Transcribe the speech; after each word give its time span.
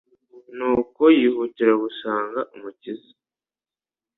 nuko 0.57 1.01
yihutira 1.17 1.73
gusanga 1.83 2.39
Umukiza. 2.55 3.11